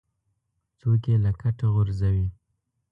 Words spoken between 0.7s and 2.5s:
څوک یې له کټه غورځوي.